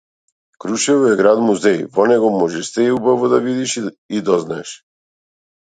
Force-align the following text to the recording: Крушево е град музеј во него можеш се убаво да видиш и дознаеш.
Крушево 0.63 1.09
е 1.15 1.19
град 1.19 1.41
музеј 1.49 1.83
во 1.99 2.07
него 2.13 2.33
можеш 2.39 2.71
се 2.73 2.87
убаво 2.97 3.31
да 3.37 3.43
видиш 3.51 3.79
и 3.85 4.25
дознаеш. 4.33 4.77